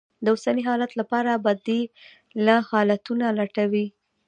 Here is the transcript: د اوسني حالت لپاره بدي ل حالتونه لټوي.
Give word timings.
د 0.23 0.25
اوسني 0.33 0.61
حالت 0.69 0.91
لپاره 0.99 1.41
بدي 1.45 1.81
ل 2.45 2.47
حالتونه 2.69 3.25
لټوي. 3.37 3.85